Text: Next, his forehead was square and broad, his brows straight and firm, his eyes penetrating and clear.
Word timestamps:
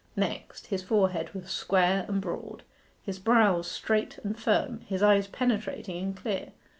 Next, 0.15 0.65
his 0.65 0.81
forehead 0.81 1.31
was 1.35 1.51
square 1.51 2.05
and 2.07 2.19
broad, 2.19 2.63
his 3.03 3.19
brows 3.19 3.69
straight 3.69 4.17
and 4.23 4.35
firm, 4.35 4.79
his 4.87 5.03
eyes 5.03 5.27
penetrating 5.27 6.03
and 6.03 6.17
clear. 6.17 6.53